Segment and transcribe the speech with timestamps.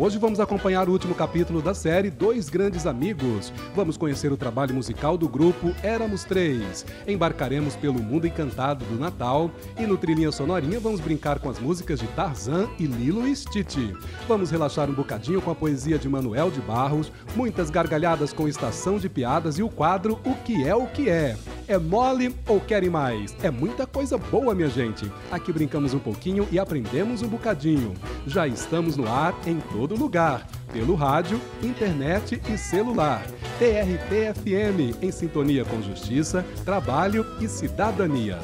[0.00, 3.52] Hoje vamos acompanhar o último capítulo da série Dois Grandes Amigos.
[3.74, 6.86] Vamos conhecer o trabalho musical do grupo Éramos Três.
[7.04, 11.98] Embarcaremos pelo mundo encantado do Natal e no Trilhinha Sonorinha vamos brincar com as músicas
[11.98, 13.92] de Tarzan e Lilo e Stitch.
[14.28, 19.00] Vamos relaxar um bocadinho com a poesia de Manuel de Barros, muitas gargalhadas com estação
[19.00, 21.36] de piadas e o quadro O que é o que é.
[21.66, 23.36] É mole ou querem mais?
[23.42, 25.10] É muita coisa boa, minha gente.
[25.30, 27.92] Aqui brincamos um pouquinho e aprendemos um bocadinho.
[28.26, 33.22] Já estamos no ar em todo lugar, pelo rádio, internet e celular.
[33.58, 38.38] TRT-FM, em sintonia com justiça, trabalho e cidadania.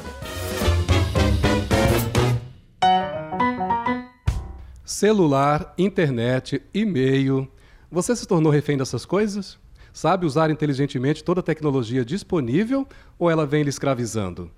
[4.83, 7.51] Celular, internet, e-mail.
[7.91, 9.57] Você se tornou refém dessas coisas?
[9.91, 14.51] Sabe usar inteligentemente toda a tecnologia disponível ou ela vem lhe escravizando?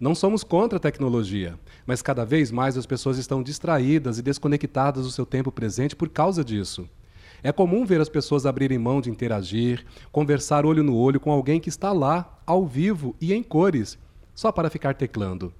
[0.00, 5.04] Não somos contra a tecnologia, mas cada vez mais as pessoas estão distraídas e desconectadas
[5.04, 6.88] do seu tempo presente por causa disso.
[7.42, 11.58] É comum ver as pessoas abrirem mão de interagir, conversar olho no olho com alguém
[11.58, 13.98] que está lá, ao vivo e em cores,
[14.36, 15.52] só para ficar teclando.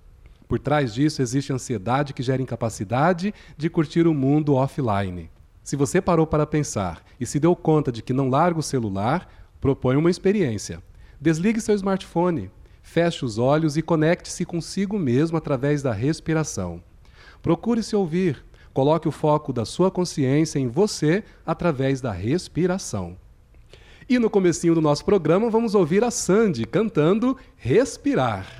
[0.46, 5.28] Por trás disso existe ansiedade que gera incapacidade de curtir o mundo offline.
[5.64, 9.28] Se você parou para pensar e se deu conta de que não larga o celular,
[9.60, 10.80] proponha uma experiência.
[11.20, 12.50] Desligue seu smartphone,
[12.88, 16.82] feche os olhos e conecte-se consigo mesmo através da respiração.
[17.42, 23.14] Procure se ouvir, coloque o foco da sua consciência em você através da respiração.
[24.08, 28.57] E no comecinho do nosso programa vamos ouvir a Sandy cantando Respirar.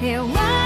[0.00, 0.63] 别问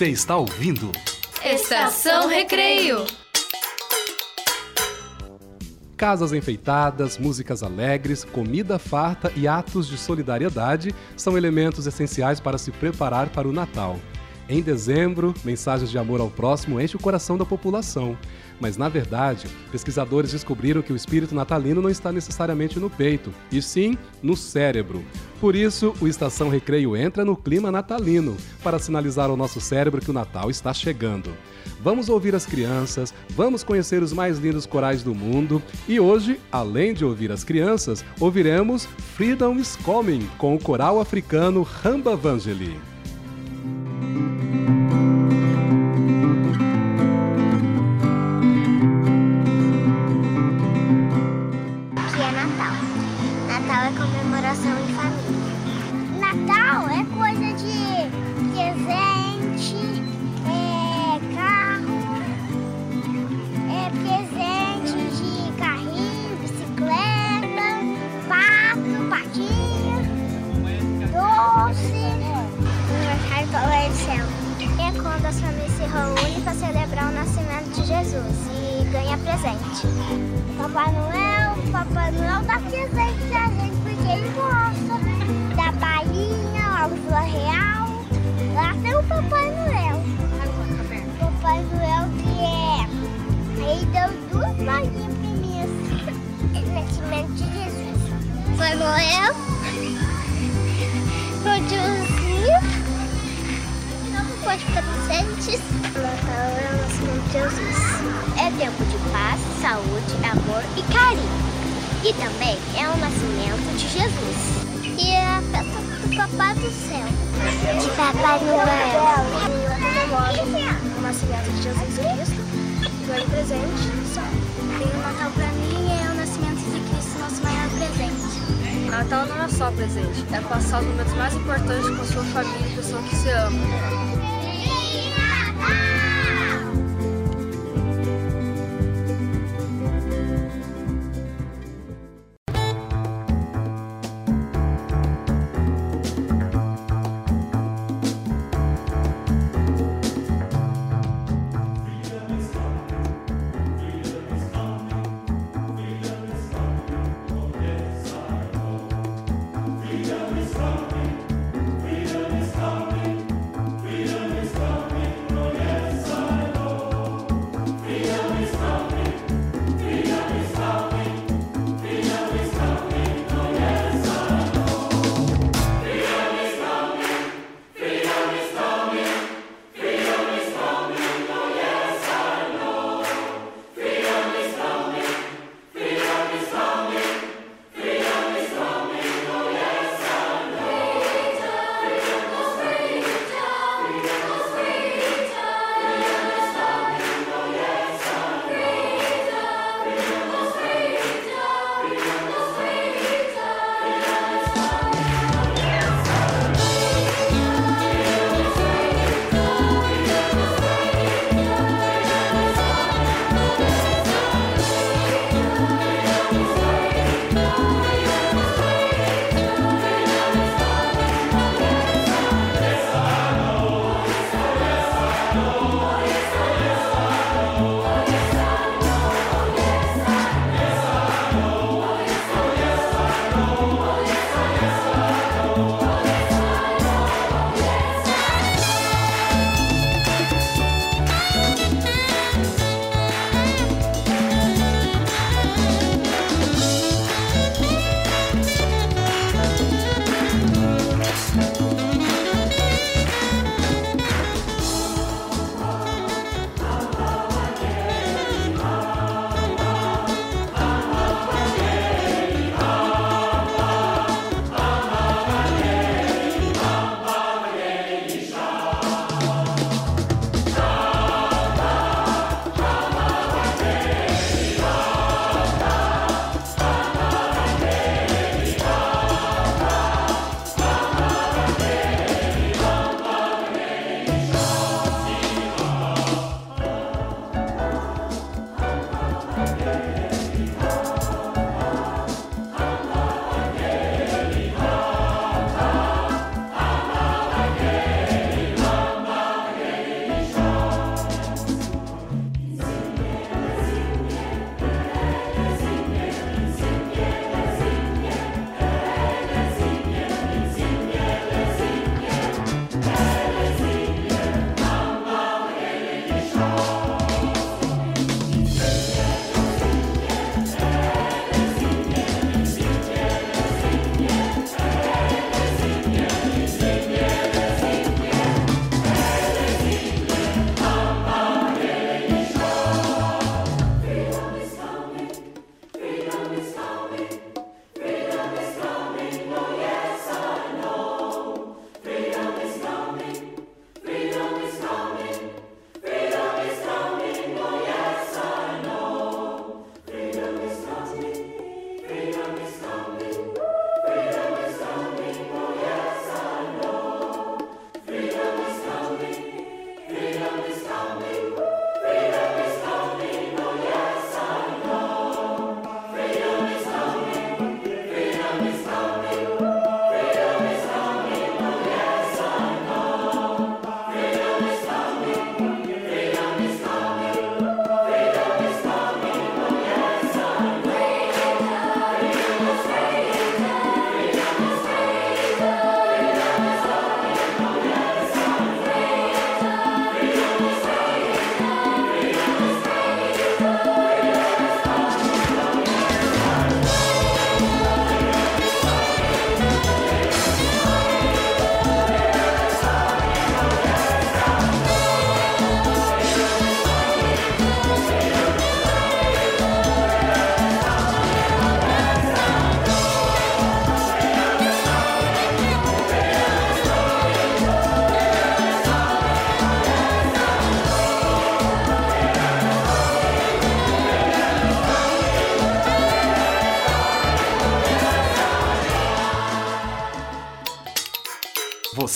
[0.00, 0.90] Você está ouvindo?
[1.44, 3.04] Estação Recreio.
[5.94, 12.70] Casas enfeitadas, músicas alegres, comida farta e atos de solidariedade são elementos essenciais para se
[12.70, 14.00] preparar para o Natal.
[14.48, 18.16] Em dezembro, mensagens de amor ao próximo enchem o coração da população.
[18.58, 23.60] Mas, na verdade, pesquisadores descobriram que o espírito natalino não está necessariamente no peito, e
[23.60, 25.04] sim no cérebro.
[25.40, 30.10] Por isso, o Estação Recreio entra no clima natalino para sinalizar ao nosso cérebro que
[30.10, 31.34] o Natal está chegando.
[31.82, 36.92] Vamos ouvir as crianças, vamos conhecer os mais lindos corais do mundo e hoje, além
[36.92, 38.84] de ouvir as crianças, ouviremos
[39.16, 42.89] Freedom is Coming com o coral africano Ramba Vangeli.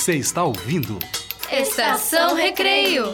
[0.04, 0.98] Você está ouvindo?
[1.50, 3.10] Estação Recreio.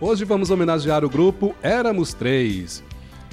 [0.00, 2.82] Hoje vamos homenagear o grupo Éramos Três.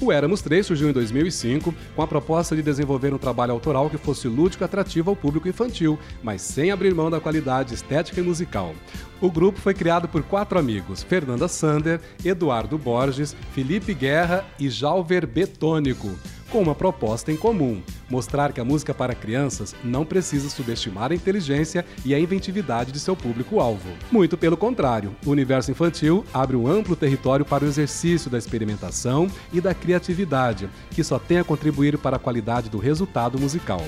[0.01, 3.97] O Éramos 3 surgiu em 2005 com a proposta de desenvolver um trabalho autoral que
[3.97, 8.23] fosse lúdico e atrativo ao público infantil, mas sem abrir mão da qualidade estética e
[8.23, 8.75] musical.
[9.21, 15.25] O grupo foi criado por quatro amigos: Fernanda Sander, Eduardo Borges, Felipe Guerra e Jalver
[15.25, 16.09] Betônico
[16.51, 21.15] com uma proposta em comum: mostrar que a música para crianças não precisa subestimar a
[21.15, 23.89] inteligência e a inventividade de seu público-alvo.
[24.11, 29.27] Muito pelo contrário, o universo infantil abre um amplo território para o exercício da experimentação
[29.51, 33.83] e da criatividade, que só tem a contribuir para a qualidade do resultado musical.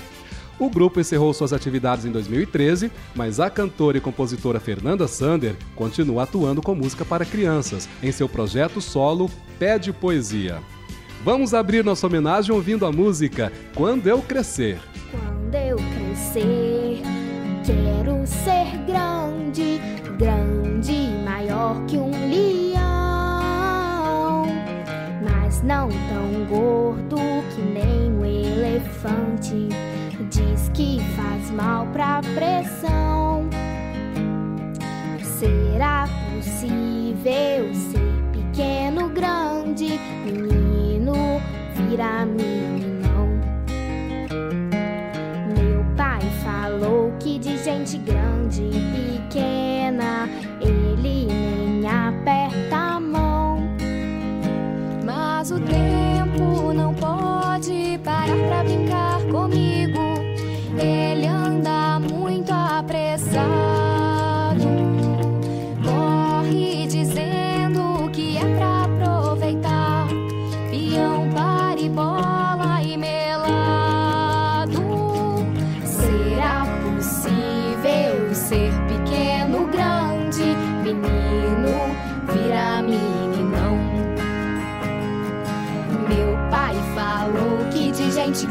[0.60, 6.24] O grupo encerrou suas atividades em 2013, mas a cantora e compositora Fernanda Sander continua
[6.24, 10.62] atuando com música para crianças em seu projeto solo Pede Poesia.
[11.24, 14.80] Vamos abrir nossa homenagem ouvindo a música Quando Eu Crescer.
[15.12, 17.02] Quando eu crescer,
[17.66, 19.82] quero ser grande,
[20.18, 22.76] grande, maior que um leão,
[25.24, 27.18] mas não tão gordo
[27.54, 29.70] que nem um elefante.
[30.30, 33.50] Diz que faz mal pra pressão.
[35.22, 40.69] Será possível ser pequeno, grande, menino,
[41.90, 43.28] virar meninão?
[45.58, 49.69] Meu pai falou que de gente grande e pequena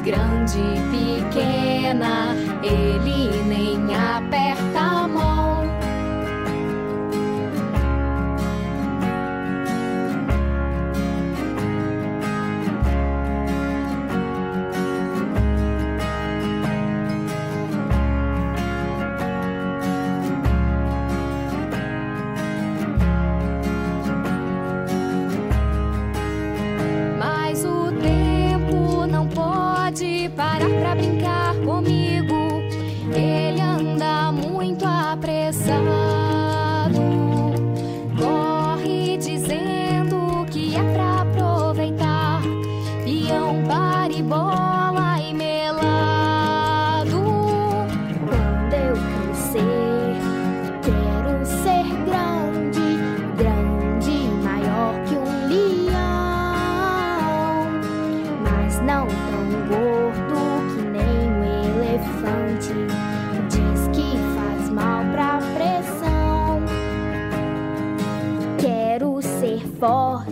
[0.09, 3.43] grande e pequena ele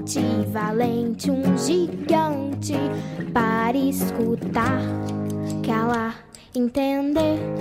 [0.06, 0.20] forte
[0.52, 2.74] valente, um gigante
[3.32, 4.80] para escutar,
[5.66, 7.55] calar, entender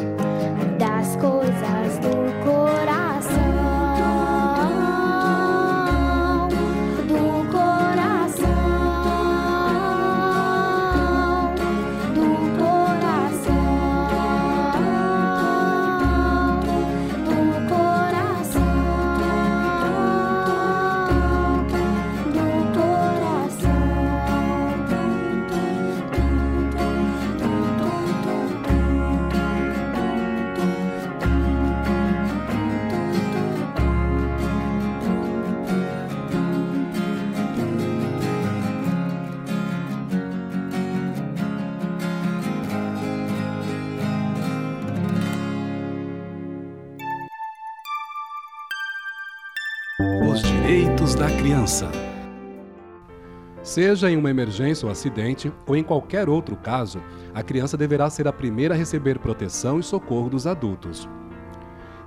[53.76, 58.26] Seja em uma emergência ou acidente, ou em qualquer outro caso, a criança deverá ser
[58.26, 61.10] a primeira a receber proteção e socorro dos adultos.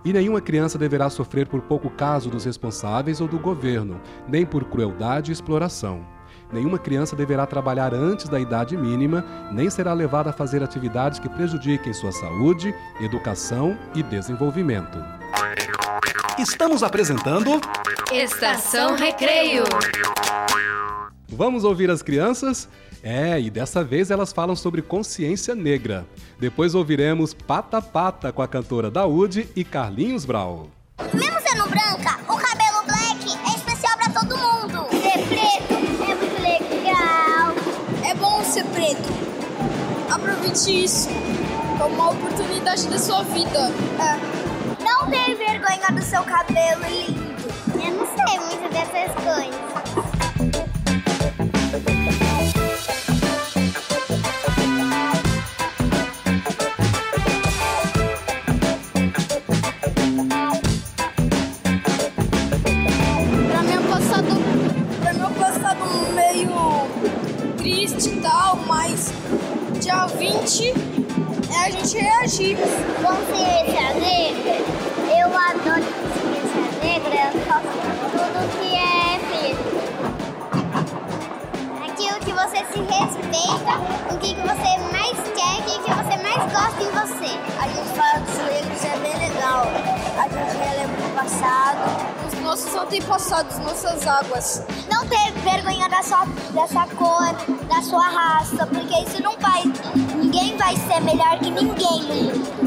[0.02, 4.64] E nenhuma criança deverá sofrer por pouco caso dos responsáveis ou do governo, nem por
[4.64, 6.06] crueldade e exploração.
[6.50, 11.28] Nenhuma criança deverá trabalhar antes da idade mínima, nem será levada a fazer atividades que
[11.28, 14.96] prejudiquem sua saúde, educação e desenvolvimento.
[16.38, 17.60] Estamos apresentando
[18.10, 19.64] Estação Recreio.
[21.28, 22.68] Vamos ouvir as crianças?
[23.02, 26.06] É, e dessa vez elas falam sobre consciência negra.
[26.38, 30.68] Depois ouviremos Pata Pata com a cantora Daúde e Carlinhos Brau.
[31.14, 34.88] Mesmo sendo branca, o cabelo black é especial pra todo mundo.
[34.90, 35.74] Ser preto
[36.10, 37.54] é muito legal.
[38.10, 39.08] É bom ser preto.
[40.10, 41.08] Aproveite isso
[41.78, 43.70] É uma oportunidade da sua vida.
[44.00, 44.82] É.
[44.82, 47.28] Não tenha vergonha do seu cabelo lindo.
[47.74, 49.57] Eu não sei muito dessas coisas.
[94.18, 94.62] águas.
[94.90, 97.32] Não ter vergonha da sua, da sua cor,
[97.68, 99.62] da sua raça, porque isso não vai.
[100.16, 102.57] Ninguém vai ser melhor que ninguém.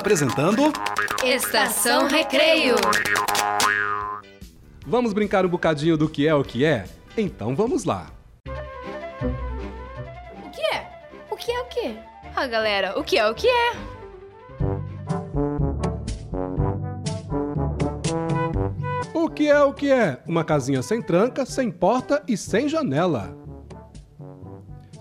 [0.00, 0.72] Apresentando.
[1.22, 2.74] Estação Recreio.
[4.86, 6.86] Vamos brincar um bocadinho do que é o que é?
[7.16, 8.06] Então vamos lá.
[10.42, 10.88] O que é?
[11.30, 11.96] O que é o quê?
[12.34, 13.72] Ah, galera, o que é o que é?
[19.12, 20.22] O que é o que é?
[20.26, 23.36] Uma casinha sem tranca, sem porta e sem janela.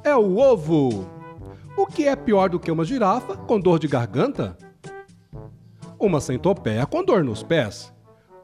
[0.03, 1.09] É o ovo.
[1.77, 4.57] O que é pior do que uma girafa com dor de garganta?
[5.99, 7.93] Uma centopeia com dor nos pés.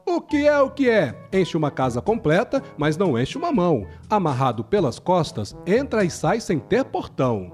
[0.04, 1.14] O que é o que é?
[1.32, 3.86] Enche uma casa completa, mas não enche uma mão.
[4.10, 7.50] Amarrado pelas costas, entra e sai sem ter portão.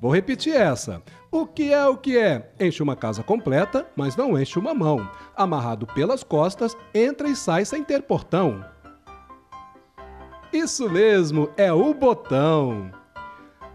[0.00, 1.02] Vou repetir essa.
[1.30, 2.52] O que é o que é?
[2.58, 5.06] Enche uma casa completa, mas não enche uma mão.
[5.36, 8.64] Amarrado pelas costas, entra e sai sem ter portão.
[10.52, 12.90] Isso mesmo, é o botão.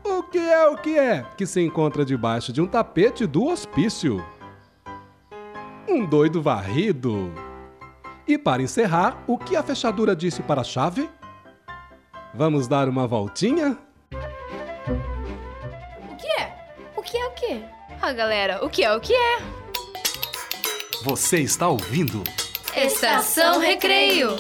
[0.04, 1.26] O que é o que é?
[1.38, 4.26] Que se encontra debaixo de um tapete do hospício.
[5.90, 7.34] Um doido varrido.
[8.28, 11.10] E para encerrar, o que a fechadura disse para a chave?
[12.32, 13.76] Vamos dar uma voltinha?
[16.12, 16.56] O que é?
[16.96, 17.64] O que é o quê?
[18.00, 19.40] Ah, galera, o que é o que é?
[21.04, 22.24] Você está ouvindo?
[22.76, 24.38] Estação Recreio.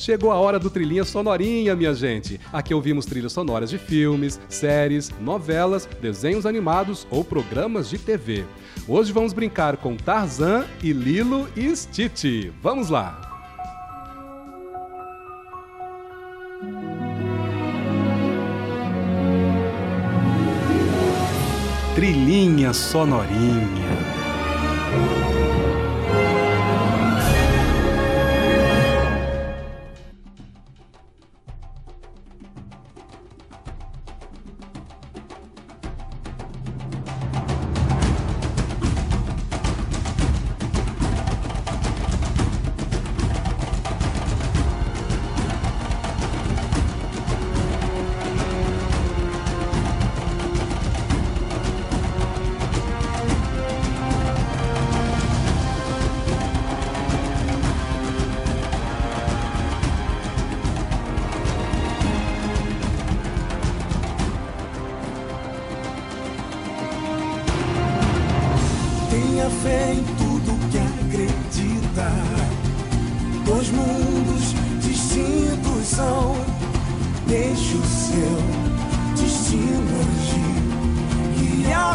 [0.00, 2.40] Chegou a hora do Trilhinha Sonorinha, minha gente.
[2.50, 8.46] Aqui ouvimos trilhas sonoras de filmes, séries, novelas, desenhos animados ou programas de TV.
[8.88, 12.50] Hoje vamos brincar com Tarzan e Lilo e Stitch.
[12.62, 13.20] Vamos lá!
[21.94, 23.79] Trilhinha Sonorinha.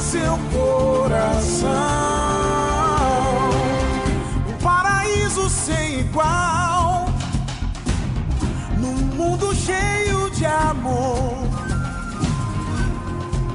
[0.01, 1.69] Seu coração.
[4.47, 7.07] Um paraíso sem igual.
[8.77, 11.47] Num mundo cheio de amor.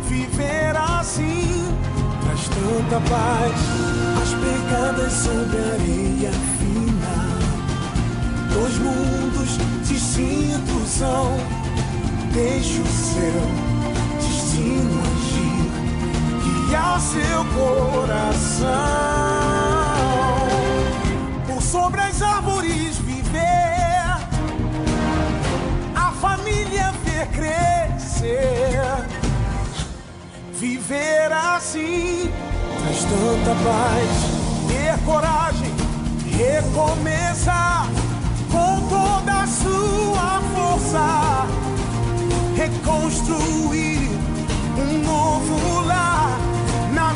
[0.09, 1.77] Viver assim
[2.23, 3.53] traz tanta paz.
[4.23, 7.15] As pegadas sobre areia fina.
[8.53, 11.37] Dois mundos distintos são.
[12.33, 13.71] Deixe o seu
[14.21, 15.10] destino
[16.81, 18.67] guiar seu coração.
[21.47, 24.17] Por sobre as árvores viver,
[25.95, 28.81] a família ver crescer.
[30.53, 32.31] Viver assim
[32.83, 34.41] traz tanta paz.
[34.69, 35.75] Ter coragem,
[36.37, 37.89] recomeçar
[38.51, 41.47] com toda a sua força.
[42.57, 44.11] Reconstruir
[44.77, 46.50] um novo lar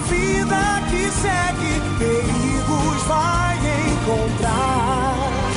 [0.08, 1.80] vida que segue.
[1.98, 3.58] Perigos vai
[3.92, 5.53] encontrar.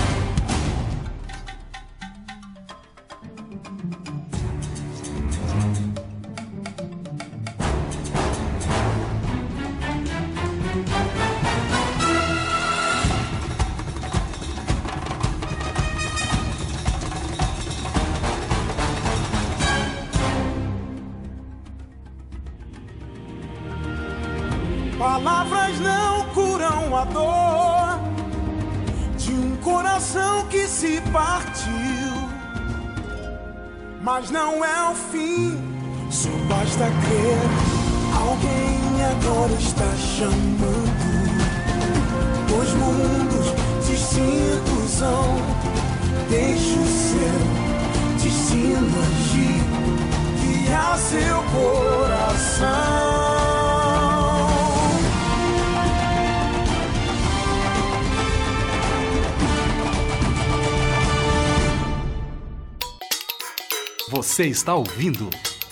[34.29, 35.57] Mas não é o fim,
[36.09, 37.39] só basta crer.
[38.13, 40.83] Alguém agora está chamando.
[42.49, 43.53] Dois mundos
[43.87, 45.37] distintos são.
[46.29, 47.39] Deixe o seu
[48.21, 49.63] destino agir,
[50.41, 52.96] guiar seu coração.
[64.27, 65.29] Você está ouvindo?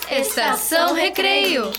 [0.10, 1.74] Estação Recreio.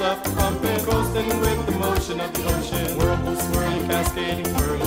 [0.00, 2.98] Up, pumping, coasting with the motion of the ocean.
[2.98, 4.83] Whirlpool swirling, cascading, whirling.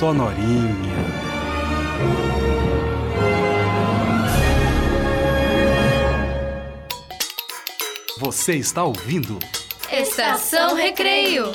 [0.00, 0.96] Sonorinha.
[8.18, 9.38] Você está ouvindo?
[9.92, 11.52] Estação Recreio.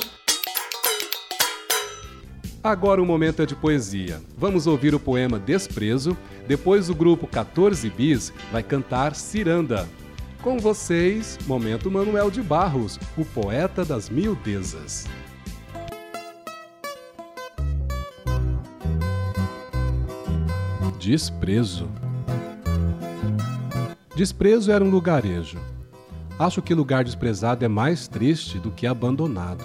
[2.62, 4.22] Agora o momento é de poesia.
[4.38, 6.16] Vamos ouvir o poema Desprezo.
[6.46, 9.88] Depois o grupo 14 Bis vai cantar Ciranda.
[10.40, 15.04] Com vocês, Momento Manuel de Barros, o poeta das miudezas.
[20.98, 21.88] Desprezo.
[24.16, 25.58] Desprezo era um lugarejo.
[26.38, 29.64] Acho que lugar desprezado é mais triste do que abandonado.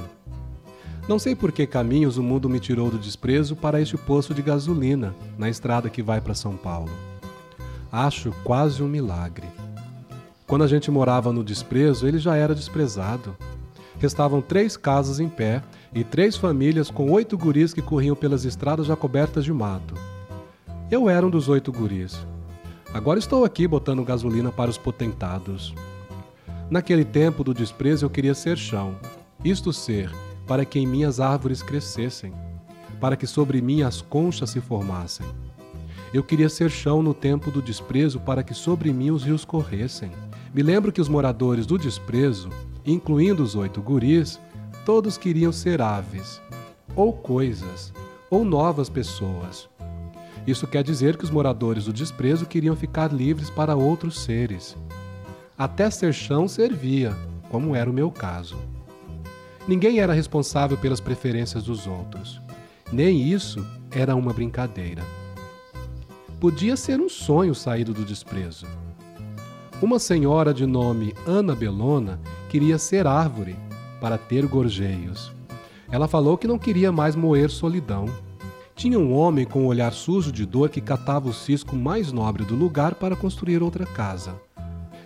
[1.07, 4.41] Não sei por que caminhos o mundo me tirou do desprezo para este poço de
[4.41, 6.91] gasolina na estrada que vai para São Paulo.
[7.89, 9.47] Acho quase um milagre.
[10.45, 13.35] Quando a gente morava no desprezo, ele já era desprezado.
[13.99, 15.63] Restavam três casas em pé
[15.93, 20.10] e três famílias com oito guris que corriam pelas estradas já cobertas de mato.
[20.91, 22.19] Eu era um dos oito guris.
[22.93, 25.73] Agora estou aqui botando gasolina para os potentados.
[26.69, 28.97] Naquele tempo do desprezo eu queria ser chão,
[29.41, 30.11] isto ser,
[30.45, 32.33] para que em minhas árvores crescessem,
[32.99, 35.25] para que sobre mim as conchas se formassem.
[36.13, 40.11] Eu queria ser chão no tempo do desprezo para que sobre mim os rios corressem.
[40.53, 42.49] Me lembro que os moradores do desprezo,
[42.85, 44.41] incluindo os oito guris,
[44.85, 46.41] todos queriam ser aves,
[46.97, 47.93] ou coisas,
[48.29, 49.70] ou novas pessoas.
[50.45, 54.75] Isso quer dizer que os moradores do desprezo queriam ficar livres para outros seres.
[55.57, 57.15] Até ser chão servia,
[57.49, 58.57] como era o meu caso.
[59.67, 62.41] Ninguém era responsável pelas preferências dos outros.
[62.91, 65.03] Nem isso era uma brincadeira.
[66.39, 68.65] Podia ser um sonho saído do desprezo.
[69.81, 73.55] Uma senhora de nome Ana Belona queria ser árvore
[73.99, 75.31] para ter gorjeios.
[75.91, 78.05] Ela falou que não queria mais moer solidão.
[78.75, 82.43] Tinha um homem com um olhar sujo de dor que catava o cisco mais nobre
[82.43, 84.33] do lugar para construir outra casa.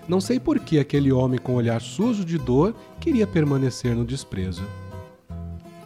[0.08, 4.63] Não sei por que aquele homem com olhar sujo de dor queria permanecer no desprezo.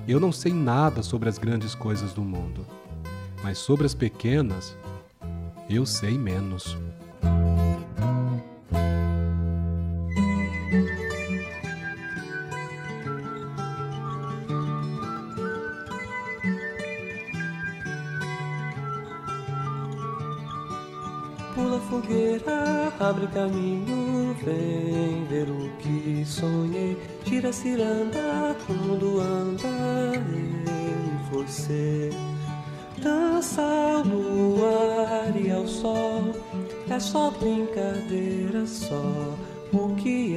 [0.08, 2.66] Eu não sei nada sobre as grandes coisas do mundo,
[3.44, 4.76] mas sobre as pequenas,
[5.70, 6.76] eu sei menos.
[23.30, 26.98] Caminho, vem ver o que sonhei.
[27.24, 32.10] Tira ciranda, o mundo anda em você.
[33.02, 36.34] Dança ao luar e ao sol,
[36.90, 39.36] é só brincadeira, só
[39.72, 40.29] o que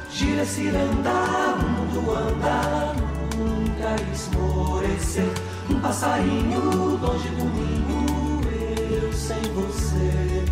[0.09, 1.11] Gira ciranda,
[1.59, 2.95] o mundo anda,
[3.35, 5.33] nunca esmorecer.
[5.69, 6.61] Um passarinho
[6.97, 8.41] longe do ninho,
[8.89, 10.45] eu sem você.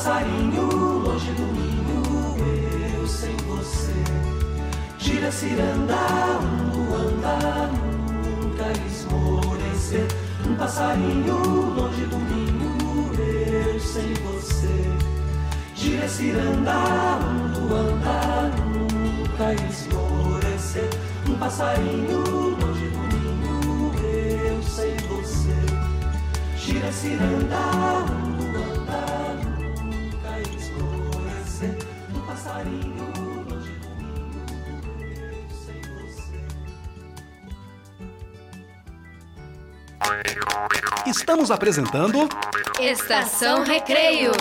[0.00, 0.66] Passarinho
[1.04, 2.34] longe do ninho,
[2.96, 3.92] eu sem você.
[4.96, 5.94] Gira ciranda,
[6.40, 10.06] o mundo anda, nunca esmorecer.
[10.48, 11.36] Um passarinho
[11.76, 14.90] longe do ninho, eu sem você.
[15.74, 16.78] Gira ciranda,
[17.18, 20.88] o mundo anda, nunca esmorecer.
[21.28, 22.22] Um passarinho
[22.58, 25.60] longe do ninho, eu sem você.
[26.56, 28.19] Gira ciranda, o
[41.06, 42.28] Estamos apresentando
[42.80, 44.32] Estação Recreio.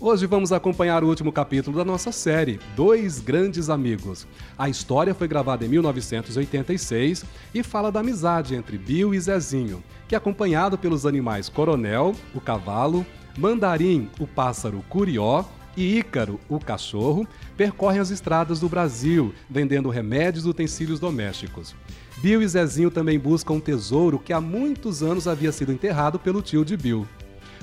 [0.00, 4.26] Hoje vamos acompanhar o último capítulo da nossa série, Dois Grandes Amigos.
[4.58, 7.24] A história foi gravada em 1986
[7.54, 13.06] e fala da amizade entre Bill e Zezinho, que acompanhado pelos animais Coronel, o cavalo,
[13.38, 15.44] Mandarim, o pássaro curió
[15.76, 21.74] e Ícaro, o cachorro, percorrem as estradas do Brasil, vendendo remédios e utensílios domésticos.
[22.18, 26.40] Bill e Zezinho também buscam um tesouro que há muitos anos havia sido enterrado pelo
[26.40, 27.06] tio de Bill.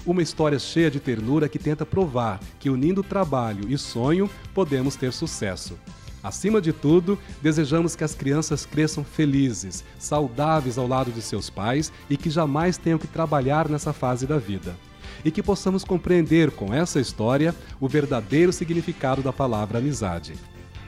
[0.06, 5.14] Uma história cheia de ternura que tenta provar que unindo trabalho e sonho podemos ter
[5.14, 5.78] sucesso.
[6.24, 11.92] Acima de tudo, desejamos que as crianças cresçam felizes, saudáveis ao lado de seus pais
[12.10, 14.76] e que jamais tenham que trabalhar nessa fase da vida.
[15.24, 20.34] E que possamos compreender com essa história o verdadeiro significado da palavra amizade.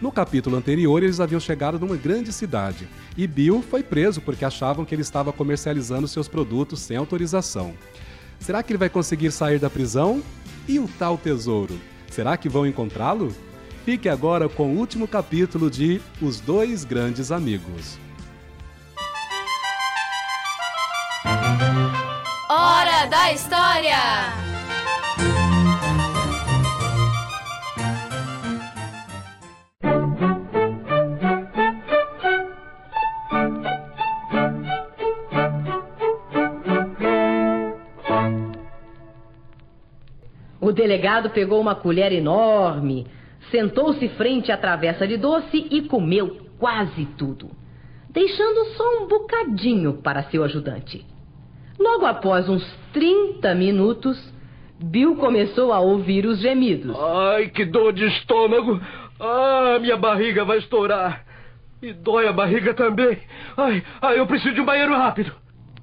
[0.02, 4.84] No capítulo anterior, eles haviam chegado numa grande cidade e Bill foi preso porque achavam
[4.84, 7.74] que ele estava comercializando seus produtos sem autorização.
[8.40, 10.22] Será que ele vai conseguir sair da prisão?
[10.68, 11.80] E o tal tesouro?
[12.10, 13.34] Será que vão encontrá-lo?
[13.86, 17.98] Fique agora com o último capítulo de Os Dois Grandes Amigos.
[22.56, 23.97] Hora da História!
[40.62, 43.08] O delegado pegou uma colher enorme,
[43.49, 47.49] sentou-se frente à travessa de doce e comeu quase tudo,
[48.12, 51.12] deixando só um bocadinho para seu ajudante.
[51.80, 52.64] Logo após uns
[52.94, 54.18] 30 minutos,
[54.80, 56.96] Bill começou a ouvir os gemidos.
[57.00, 58.80] Ai, que dor de estômago!
[59.20, 61.24] Ah, minha barriga vai estourar!
[61.82, 63.18] E dói a barriga também!
[63.58, 65.34] Ai, ai, eu preciso de um banheiro rápido!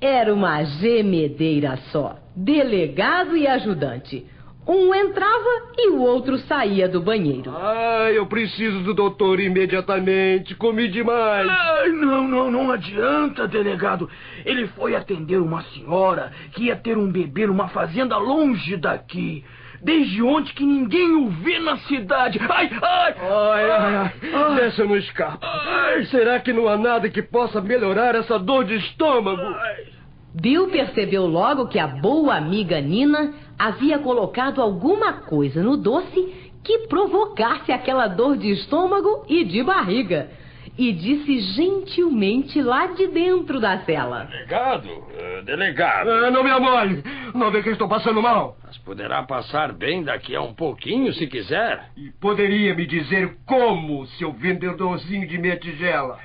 [0.01, 4.26] Era uma gemedeira só, delegado e ajudante.
[4.70, 7.52] Um entrava e o outro saía do banheiro.
[7.56, 10.54] Ai, eu preciso do doutor imediatamente.
[10.54, 11.48] Comi demais.
[11.48, 14.08] Ai, não, não, não adianta, delegado.
[14.44, 19.44] Ele foi atender uma senhora que ia ter um bebê numa fazenda longe daqui.
[19.82, 22.38] Desde ontem que ninguém o vê na cidade.
[22.48, 23.14] Ai, ai!
[23.18, 24.54] Ai, ai, ai.
[24.54, 25.44] Dessa eu não escapo.
[25.44, 26.04] Ai.
[26.04, 29.42] Será que não há nada que possa melhorar essa dor de estômago?
[29.42, 30.00] Ai.
[30.32, 36.86] Bill percebeu logo que a boa amiga Nina havia colocado alguma coisa no doce que
[36.88, 40.30] provocasse aquela dor de estômago e de barriga.
[40.78, 46.08] E disse gentilmente lá de dentro da cela: Delegado, uh, delegado.
[46.08, 47.02] Uh, não me amole,
[47.34, 48.56] não vê que estou passando mal.
[48.64, 51.90] Mas poderá passar bem daqui a um pouquinho, se quiser.
[51.98, 56.18] E poderia me dizer como, seu vendedorzinho de meia tigela?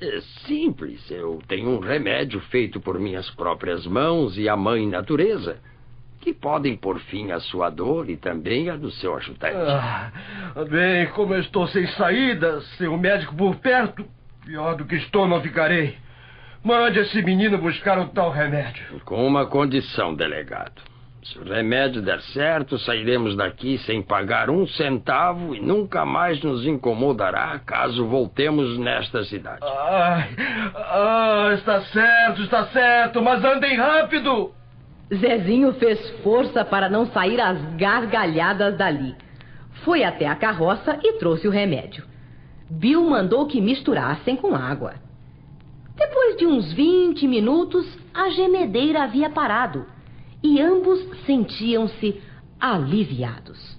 [0.00, 1.10] É simples.
[1.10, 5.58] Eu tenho um remédio feito por minhas próprias mãos e a mãe natureza
[6.28, 9.56] que podem pôr fim à sua dor e também à do seu ajudante.
[9.56, 10.10] Ah,
[10.68, 14.04] bem, como eu estou sem saída, sem o um médico por perto,
[14.44, 15.96] pior do que estou não ficarei.
[16.62, 19.00] Mande esse menino buscar o tal remédio.
[19.06, 20.82] Com uma condição, delegado.
[21.22, 26.66] Se o remédio der certo, sairemos daqui sem pagar um centavo e nunca mais nos
[26.66, 29.60] incomodará caso voltemos nesta cidade.
[29.62, 30.28] Ai,
[30.74, 34.57] ah, está certo, está certo, mas andem rápido!
[35.14, 39.14] Zezinho fez força para não sair às gargalhadas dali.
[39.84, 42.04] Foi até a carroça e trouxe o remédio.
[42.70, 44.94] Bill mandou que misturassem com água.
[45.96, 49.86] Depois de uns 20 minutos, a gemedeira havia parado
[50.42, 52.20] e ambos sentiam-se
[52.60, 53.78] aliviados.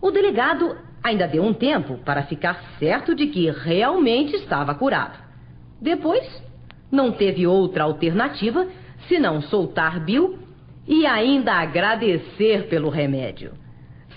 [0.00, 5.18] O delegado ainda deu um tempo para ficar certo de que realmente estava curado.
[5.80, 6.24] Depois,
[6.90, 8.66] não teve outra alternativa
[9.06, 10.38] senão soltar Bill
[10.86, 13.52] e ainda agradecer pelo remédio.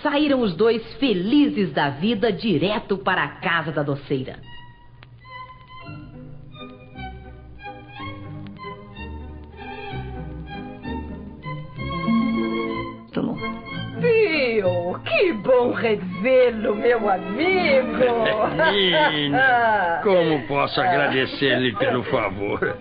[0.01, 4.39] Saíram os dois felizes da vida direto para a casa da doceira.
[13.99, 17.87] Pio, que bom revê-lo, meu amigo!
[20.03, 22.77] Como posso agradecer-lhe pelo favor?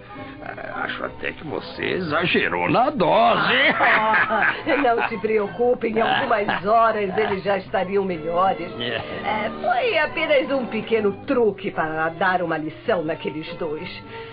[1.26, 3.52] Até que você exagerou na dose.
[3.80, 8.70] Ah, não se preocupe, em algumas horas eles já estariam melhores.
[8.78, 8.94] É.
[8.94, 13.90] é, foi apenas um pequeno truque para dar uma lição naqueles dois.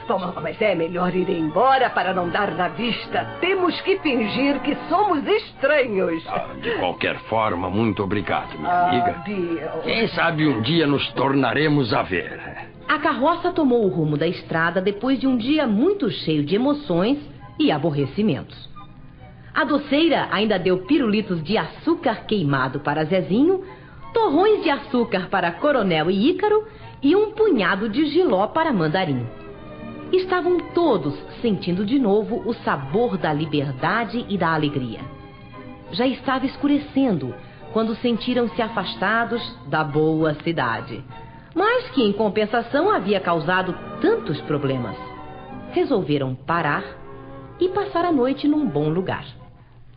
[0.08, 3.26] Bom, mas é melhor ir embora para não dar na vista.
[3.42, 6.24] Temos que fingir que somos estranhos.
[6.28, 9.82] Ah, de qualquer forma, muito obrigado, minha ah, amiga.
[9.82, 12.73] Quem sabe um dia nos tornaremos a ver.
[12.88, 17.18] A carroça tomou o rumo da estrada depois de um dia muito cheio de emoções
[17.60, 18.70] e aborrecimentos.
[19.54, 23.64] A doceira ainda deu pirulitos de açúcar queimado para Zezinho,
[24.14, 26.66] torrões de açúcar para Coronel e Ícaro
[27.02, 29.26] e um punhado de giló para Mandarim.
[30.12, 35.00] Estavam todos sentindo de novo o sabor da liberdade e da alegria.
[35.92, 37.34] Já estava escurecendo
[37.72, 41.04] quando sentiram-se afastados da boa cidade,
[41.54, 44.98] mas que em compensação havia causado tantos problemas.
[45.72, 46.84] Resolveram parar
[47.60, 49.26] e passar a noite num bom lugar.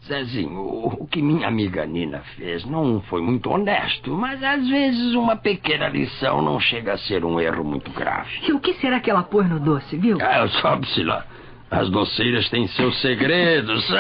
[0.07, 5.35] Zezinho, o que minha amiga Nina fez não foi muito honesto, mas às vezes uma
[5.35, 8.31] pequena lição não chega a ser um erro muito grave.
[8.47, 10.19] E o que será que ela pôs no doce, viu?
[10.21, 11.27] Ah, sabe-se lá.
[11.71, 13.85] As doceiras têm seus segredos.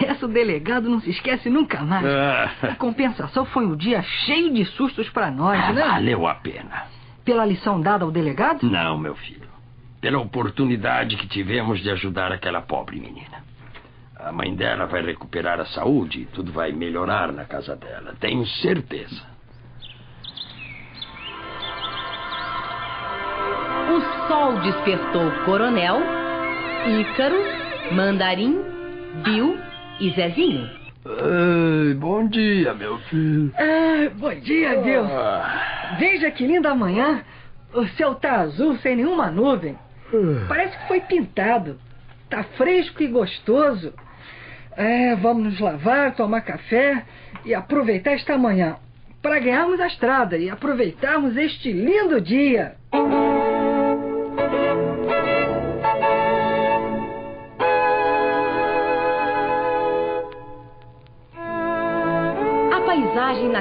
[0.00, 2.06] Dessa o delegado não se esquece nunca mais.
[2.06, 2.50] Ah.
[2.62, 5.82] A compensação foi um dia cheio de sustos para nós, Ah, né?
[5.82, 6.84] valeu a pena.
[7.24, 8.62] Pela lição dada ao delegado?
[8.68, 9.48] Não, meu filho.
[10.00, 13.40] Pela oportunidade que tivemos de ajudar aquela pobre menina.
[14.18, 18.14] A mãe dela vai recuperar a saúde e tudo vai melhorar na casa dela.
[18.20, 19.29] Tenho certeza.
[24.30, 25.98] Sol despertou Coronel,
[27.00, 27.34] Ícaro,
[27.90, 28.62] Mandarim,
[29.24, 29.58] Bill
[29.98, 30.70] e Zezinho.
[31.04, 33.52] Ei, bom dia, meu filho.
[33.58, 35.02] Ah, bom dia, Bill.
[35.04, 35.96] Ah.
[35.98, 37.24] Veja que linda manhã.
[37.74, 39.76] O céu tá azul, sem nenhuma nuvem.
[40.46, 41.76] Parece que foi pintado.
[42.28, 43.92] Tá fresco e gostoso.
[44.76, 47.04] É, vamos nos lavar, tomar café
[47.44, 48.76] e aproveitar esta manhã
[49.20, 52.76] para ganharmos a estrada e aproveitarmos este lindo dia.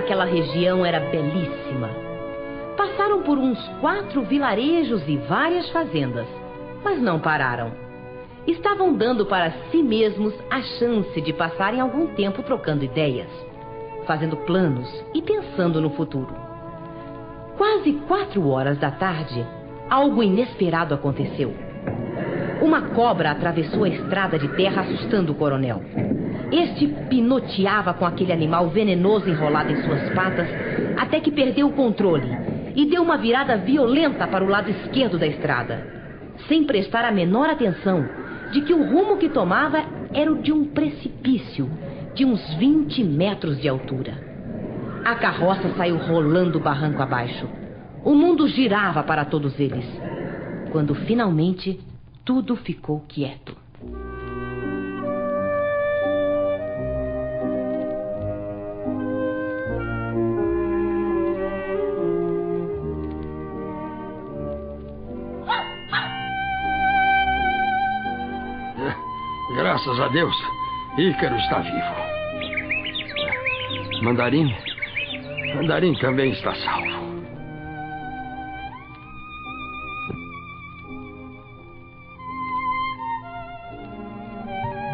[0.09, 1.87] Naquela região era belíssima.
[2.75, 6.25] Passaram por uns quatro vilarejos e várias fazendas,
[6.83, 7.71] mas não pararam.
[8.47, 13.29] Estavam dando para si mesmos a chance de passarem algum tempo trocando ideias,
[14.07, 16.35] fazendo planos e pensando no futuro.
[17.55, 19.45] Quase quatro horas da tarde,
[19.91, 21.53] algo inesperado aconteceu.
[22.63, 25.83] Uma cobra atravessou a estrada de terra assustando o coronel.
[26.51, 30.47] Este pinoteava com aquele animal venenoso enrolado em suas patas
[30.97, 32.27] até que perdeu o controle
[32.75, 35.85] e deu uma virada violenta para o lado esquerdo da estrada,
[36.47, 38.07] sem prestar a menor atenção
[38.51, 39.83] de que o rumo que tomava
[40.13, 41.69] era o de um precipício
[42.15, 44.13] de uns 20 metros de altura.
[45.05, 47.47] A carroça saiu rolando barranco abaixo.
[48.03, 49.85] O mundo girava para todos eles.
[50.71, 51.79] Quando finalmente
[52.25, 53.55] tudo ficou quieto.
[69.79, 70.35] Graças a Deus,
[70.97, 71.95] Ícaro está vivo.
[74.03, 74.53] Mandarim.
[75.55, 76.99] Mandarim também está salvo.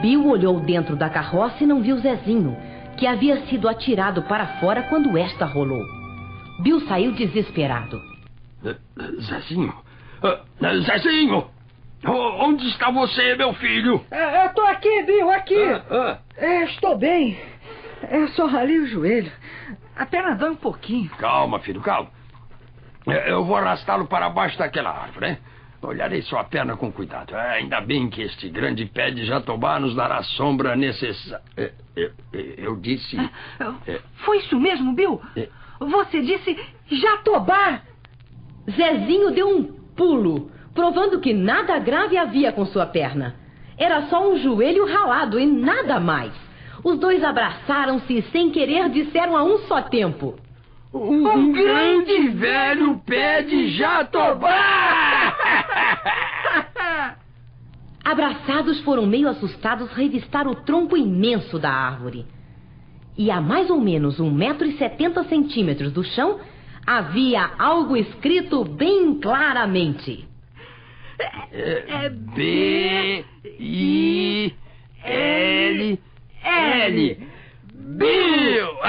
[0.03, 2.55] Bill olhou dentro da carroça e não viu Zezinho,
[2.95, 5.83] que havia sido atirado para fora quando esta rolou.
[6.61, 7.99] Bill saiu desesperado.
[9.19, 9.73] Zezinho?
[10.21, 10.41] Ah,
[10.83, 11.54] Zezinho!
[12.07, 14.05] Onde está você, meu filho?
[14.11, 15.57] É, eu tô aqui, Bill, aqui.
[15.89, 17.37] Ah, É, estou bem.
[18.11, 19.31] Eu só ralei o joelho.
[19.95, 21.09] A perna dói um pouquinho.
[21.17, 22.09] Calma, filho, calma.
[23.25, 25.37] Eu vou arrastá-lo para baixo daquela árvore, hein?
[25.81, 27.35] Olharei sua perna com cuidado.
[27.35, 31.43] Ah, Ainda bem que este grande pé de jatobá nos dará a sombra necessária.
[31.55, 32.11] Eu, eu-
[32.57, 33.15] eu disse.
[33.87, 35.21] eh, Foi isso mesmo, Bill?
[35.79, 36.57] Você disse
[36.89, 37.81] Jatobá.
[38.69, 39.63] Zezinho deu um
[39.95, 43.33] pulo, provando que nada grave havia com sua perna.
[43.77, 46.33] Era só um joelho ralado e nada mais.
[46.83, 50.35] Os dois abraçaram-se e, sem querer, disseram a um só tempo:
[50.93, 55.35] Um, grande velho pé de jatobá!
[58.05, 62.27] Abraçados foram meio assustados revistar o tronco imenso da árvore.
[63.17, 66.39] E a mais ou menos um metro e setenta centímetros do chão
[66.85, 70.27] havia algo escrito bem claramente.
[71.51, 73.25] É B
[73.59, 74.55] I
[75.03, 75.99] L
[76.43, 77.27] L
[77.73, 78.77] Bill!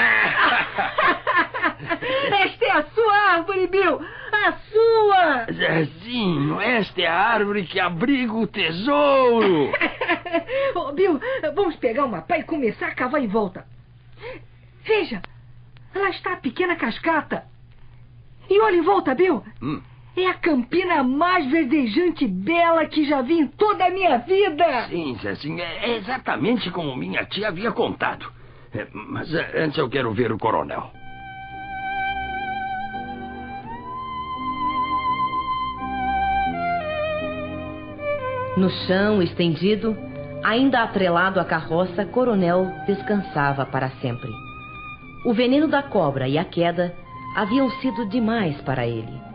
[2.30, 4.00] Esta é a sua árvore, Bill!
[4.32, 5.46] A sua!
[5.52, 9.72] Zezinho, esta é a árvore que abriga o tesouro!
[10.74, 11.20] Ô, Bill,
[11.54, 13.66] vamos pegar uma pá e começar a cavar em volta.
[14.84, 15.20] Veja,
[15.94, 17.44] lá está a pequena cascata.
[18.48, 19.44] E olha em volta, Bill.
[19.60, 19.82] Hum.
[20.16, 24.88] É a campina mais verdejante e bela que já vi em toda a minha vida.
[24.88, 28.26] Sim, Zezinho, é exatamente como minha tia havia contado.
[28.72, 30.90] É, mas é, antes eu quero ver o coronel.
[38.56, 39.94] No chão, estendido,
[40.42, 44.30] ainda atrelado à carroça, Coronel descansava para sempre.
[45.26, 46.94] O veneno da cobra e a queda
[47.36, 49.26] haviam sido demais para ele.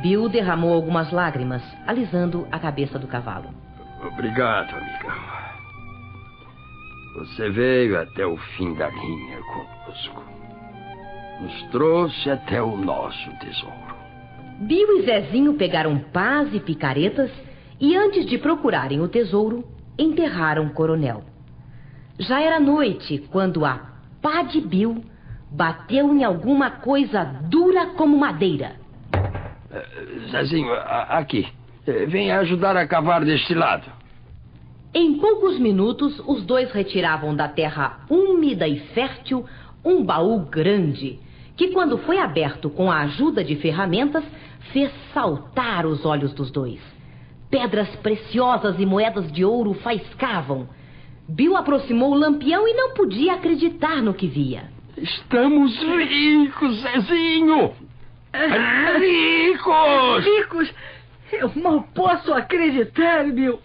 [0.00, 3.50] Bill derramou algumas lágrimas, alisando a cabeça do cavalo.
[4.02, 5.14] Obrigado, amiga.
[7.16, 10.22] Você veio até o fim da linha conosco.
[11.40, 13.92] Nos trouxe até o nosso tesouro.
[14.60, 17.30] Bill e Zezinho pegaram pás e picaretas
[17.80, 19.64] e, antes de procurarem o tesouro,
[19.98, 21.22] enterraram o coronel.
[22.18, 25.04] Já era noite quando a pá de Bill
[25.50, 28.81] bateu em alguma coisa dura como madeira.
[29.72, 31.48] Uh, Zezinho, aqui.
[31.86, 33.90] Eh, venha ajudar a cavar deste lado.
[34.94, 39.46] Em poucos minutos, os dois retiravam da terra úmida e fértil
[39.84, 41.18] um baú grande,
[41.56, 44.22] que, quando foi aberto com a ajuda de ferramentas,
[44.72, 46.80] fez saltar os olhos dos dois.
[47.50, 50.68] Pedras preciosas e moedas de ouro faiscavam.
[51.28, 54.64] Bill aproximou o lampião e não podia acreditar no que via.
[54.96, 57.72] Estamos ricos, Zezinho!
[58.98, 60.24] Ricos!
[60.24, 60.74] Ricos!
[61.32, 63.58] Eu mal posso acreditar, Bill.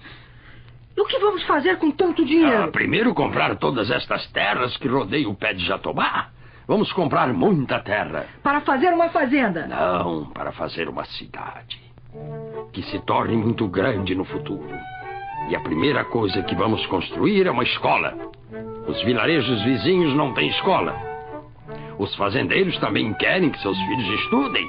[0.97, 2.63] O que vamos fazer com tanto dinheiro?
[2.63, 6.30] Ah, primeiro comprar todas estas terras que rodeiam o pé de Jatobá.
[6.68, 8.26] Vamos comprar muita terra.
[8.41, 9.68] Para fazer uma fazenda?
[9.68, 11.80] Não, para fazer uma cidade.
[12.74, 14.76] Que se torne muito grande no futuro.
[15.49, 18.13] E a primeira coisa que vamos construir é uma escola.
[18.88, 21.07] Os vilarejos vizinhos não têm escola.
[22.00, 24.68] Os fazendeiros também querem que seus filhos estudem.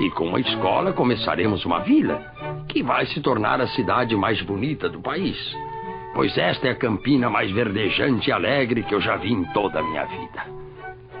[0.00, 2.20] E com a escola começaremos uma vila,
[2.68, 5.36] que vai se tornar a cidade mais bonita do país.
[6.14, 9.80] Pois esta é a campina mais verdejante e alegre que eu já vi em toda
[9.80, 10.54] a minha vida.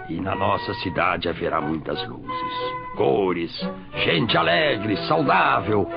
[0.08, 3.68] E na nossa cidade haverá muitas luzes, cores,
[4.04, 5.88] gente alegre, saudável,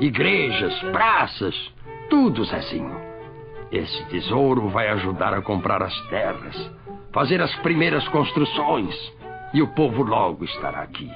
[0.00, 1.54] igrejas, praças,
[2.10, 2.96] tudo, Zezinho.
[3.72, 6.70] Esse tesouro vai ajudar a comprar as terras,
[7.14, 8.92] fazer as primeiras construções,
[9.54, 11.08] e o povo logo estará aqui.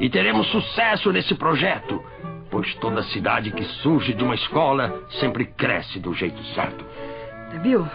[0.00, 2.02] E teremos sucesso nesse projeto,
[2.50, 6.84] pois toda cidade que surge de uma escola sempre cresce do jeito certo.
[7.62, 7.86] Bill,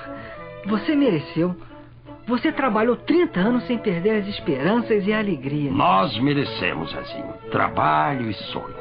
[0.65, 1.53] você mereceu.
[2.25, 5.71] Você trabalhou 30 anos sem perder as esperanças e a alegria.
[5.71, 7.33] Nós merecemos, Zezinho.
[7.51, 8.75] Trabalho e sonho.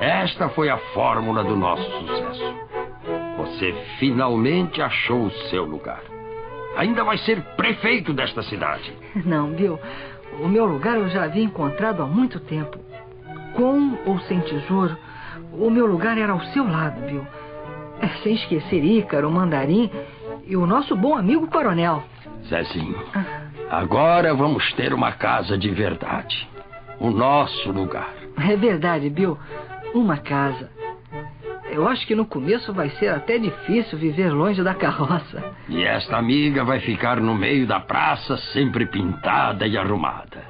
[0.00, 2.54] Esta foi a fórmula do nosso sucesso.
[3.36, 6.15] Você finalmente achou o seu lugar.
[6.76, 8.92] Ainda vai ser prefeito desta cidade.
[9.24, 9.78] Não, Bill.
[10.40, 12.78] O meu lugar eu já havia encontrado há muito tempo.
[13.54, 14.96] Com ou sem tesouro,
[15.52, 17.26] o meu lugar era ao seu lado, Bill.
[18.00, 19.90] É, sem esquecer Ícaro, Mandarim
[20.46, 22.02] e o nosso bom amigo Coronel.
[22.46, 23.02] Zezinho,
[23.70, 26.46] agora vamos ter uma casa de verdade.
[27.00, 28.12] O nosso lugar.
[28.38, 29.38] É verdade, Bill.
[29.94, 30.70] Uma casa.
[31.70, 35.42] Eu acho que no começo vai ser até difícil viver longe da carroça.
[35.68, 40.44] E esta amiga vai ficar no meio da praça, sempre pintada e arrumada.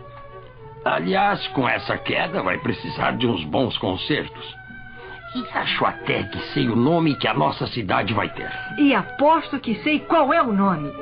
[0.85, 4.55] Aliás, com essa queda, vai precisar de uns bons concertos.
[5.35, 8.51] E acho até que sei o nome que a nossa cidade vai ter.
[8.79, 10.93] E aposto que sei qual é o nome.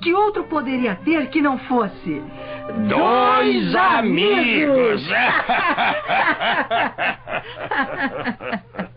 [0.00, 2.22] Que outro poderia ter que não fosse?
[2.88, 5.06] Dois amigos!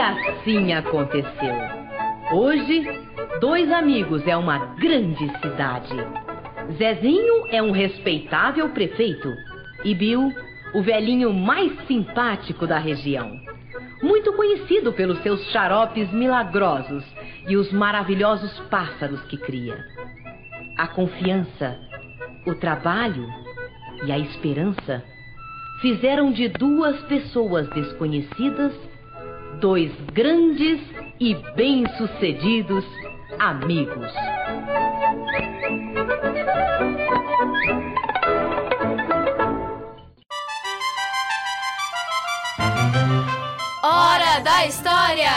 [0.00, 1.54] E assim aconteceu.
[2.32, 2.86] Hoje,
[3.38, 5.94] Dois Amigos é uma grande cidade.
[6.78, 9.30] Zezinho é um respeitável prefeito
[9.84, 10.32] e Bill,
[10.72, 13.38] o velhinho mais simpático da região.
[14.02, 17.04] Muito conhecido pelos seus xaropes milagrosos
[17.46, 19.84] e os maravilhosos pássaros que cria.
[20.78, 21.78] A confiança,
[22.46, 23.28] o trabalho
[24.06, 25.04] e a esperança
[25.82, 28.89] fizeram de duas pessoas desconhecidas
[29.60, 30.80] dois grandes
[31.20, 32.84] e bem-sucedidos
[33.38, 34.10] amigos.
[43.82, 45.30] Hora da História!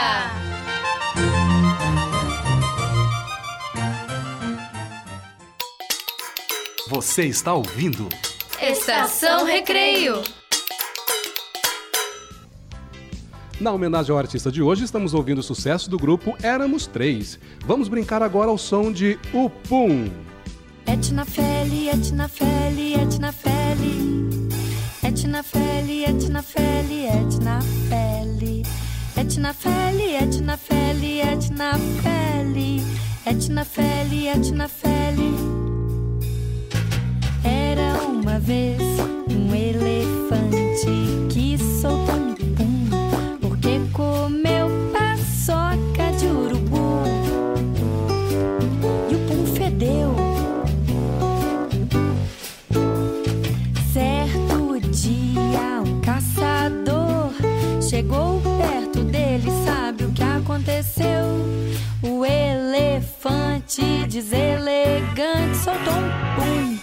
[6.88, 8.08] Você está ouvindo?
[8.58, 10.22] Estação Recreio.
[13.60, 17.38] Na homenagem ao artista de hoje, estamos ouvindo o sucesso do grupo Éramos Três.
[17.64, 20.10] Vamos brincar agora ao som de Upum.
[20.86, 24.48] Etna Feli, Etna Feli, Etna Feli.
[25.04, 28.62] Etna Feli, Etna Feli, Etna Feli.
[29.16, 32.82] Etna Feli, Etna Feli, Etna Feli.
[33.24, 35.34] Etna Feli, Etna Feli.
[37.44, 38.82] Era uma vez
[39.30, 41.23] um elefante
[63.78, 66.73] elefante deselegante soltou um pum.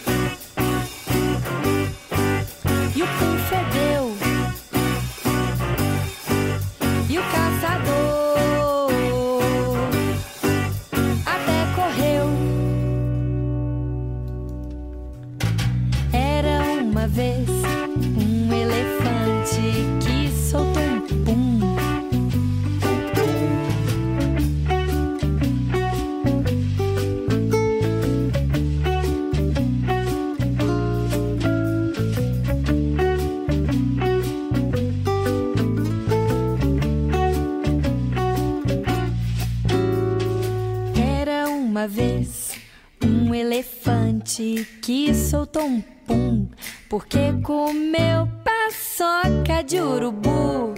[44.82, 46.48] Que soltou um pum
[46.90, 50.74] porque comeu paçoca de urubu.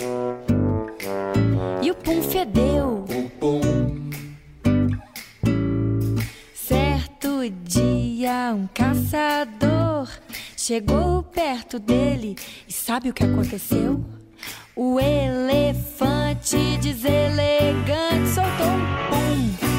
[1.81, 3.05] E o pum fedeu.
[6.53, 10.09] Certo dia, um caçador
[10.57, 12.35] chegou perto dele
[12.67, 14.03] e sabe o que aconteceu?
[14.75, 19.72] O elefante deselegante soltou um pum.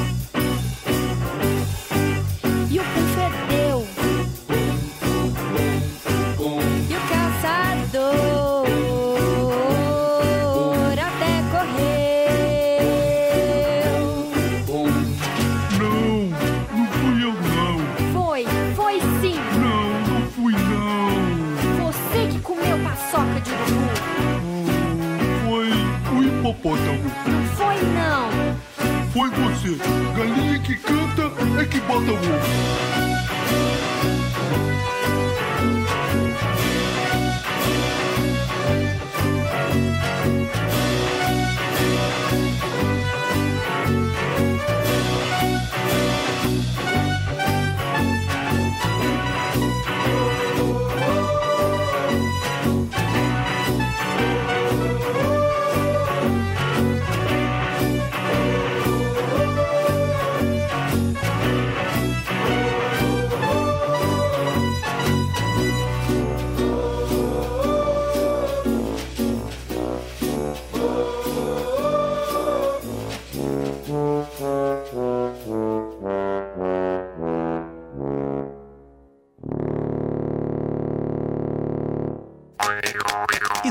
[29.73, 31.23] Galinha que canta
[31.59, 33.04] é que bota ovo.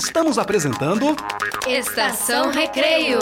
[0.05, 1.17] Estamos apresentando
[1.67, 3.19] Estação Recreio.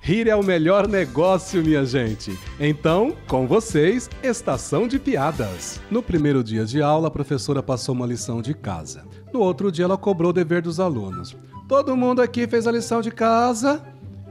[0.00, 2.36] Rir é o melhor negócio, minha gente.
[2.58, 5.80] Então, com vocês, Estação de Piadas.
[5.88, 9.04] No primeiro dia de aula, a professora passou uma lição de casa.
[9.32, 11.36] No outro dia, ela cobrou o dever dos alunos.
[11.68, 13.80] Todo mundo aqui fez a lição de casa?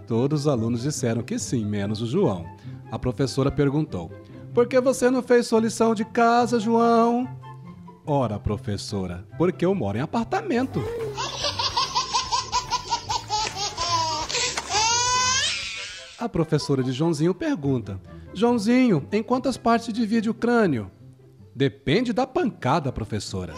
[0.06, 2.46] Todos os alunos disseram que sim, menos o João.
[2.92, 4.12] A professora perguntou:
[4.54, 7.43] Por que você não fez sua lição de casa, João?
[8.06, 10.84] Ora, professora, porque eu moro em apartamento.
[16.20, 18.00] A professora de Joãozinho pergunta:
[18.34, 20.92] Joãozinho, em quantas partes divide o crânio?
[21.56, 23.54] Depende da pancada, professora.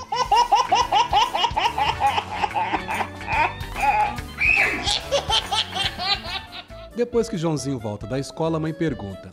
[6.96, 9.32] Depois que Joãozinho volta da escola, a mãe pergunta: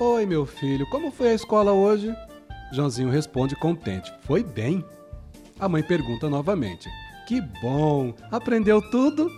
[0.00, 2.10] Oi, meu filho, como foi a escola hoje?
[2.72, 4.84] Joãozinho responde contente: Foi bem.
[5.58, 6.88] A mãe pergunta novamente:
[7.26, 8.14] Que bom!
[8.30, 9.30] Aprendeu tudo?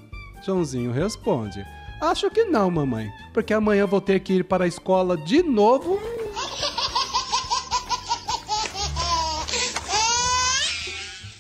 [0.43, 1.65] Joãozinho responde:
[2.01, 5.99] Acho que não, mamãe, porque amanhã vou ter que ir para a escola de novo.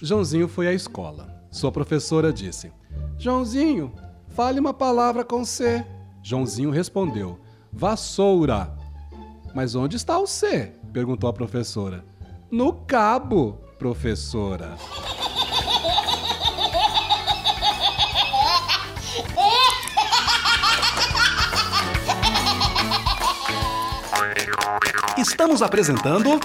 [0.01, 1.43] Joãozinho foi à escola.
[1.51, 2.73] Sua professora disse:
[3.19, 3.93] Joãozinho,
[4.29, 5.85] fale uma palavra com C.
[6.23, 7.39] Joãozinho respondeu:
[7.73, 8.77] Vassoura.
[9.55, 10.73] Mas onde está o C?
[10.93, 12.05] Perguntou a professora.
[12.51, 14.77] No cabo, professora.
[25.17, 26.41] Estamos apresentando.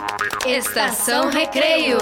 [0.46, 1.98] Estação Recreio.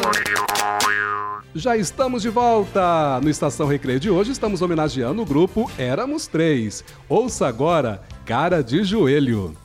[1.53, 3.19] Já estamos de volta!
[3.21, 6.83] No Estação Recreio de hoje estamos homenageando o grupo Éramos Três.
[7.09, 9.60] Ouça agora Cara de Joelho.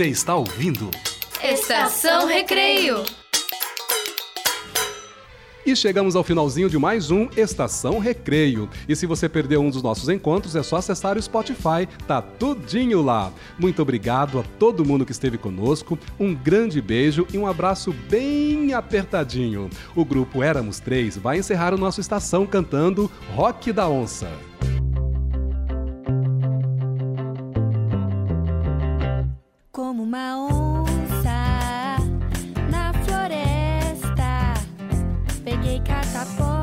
[0.00, 0.90] Você está ouvindo?
[1.44, 3.04] Estação Recreio.
[5.66, 8.66] E chegamos ao finalzinho de mais um Estação Recreio.
[8.88, 13.02] E se você perdeu um dos nossos encontros, é só acessar o Spotify, tá tudinho
[13.02, 13.30] lá.
[13.58, 18.72] Muito obrigado a todo mundo que esteve conosco, um grande beijo e um abraço bem
[18.72, 19.68] apertadinho.
[19.94, 24.30] O grupo Éramos Três vai encerrar o nosso Estação cantando Rock da Onça.
[30.10, 31.96] uma onça
[32.68, 34.54] na floresta.
[35.44, 36.59] Peguei catapora.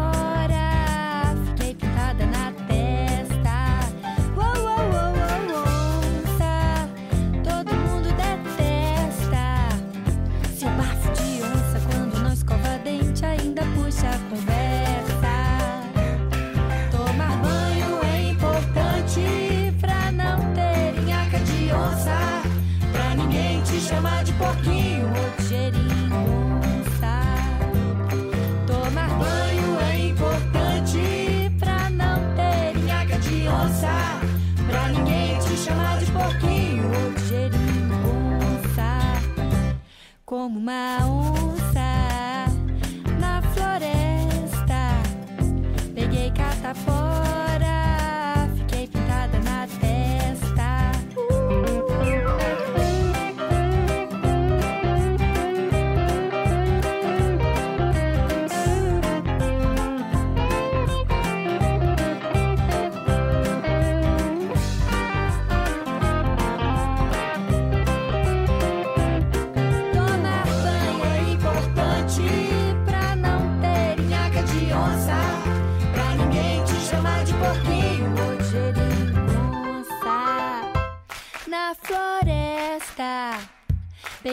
[40.47, 41.26] como uma onda.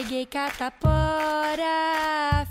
[0.05, 1.65] peguei catapora,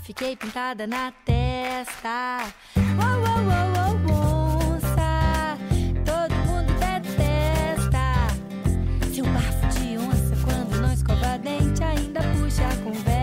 [0.03, 2.51] fiquei pintada na testa.
[2.75, 5.57] Oh, oh, oh, oh, onça,
[6.03, 8.27] todo mundo detesta.
[9.13, 13.14] Seu bafo de onça, quando não escova dente, ainda puxa a conversa.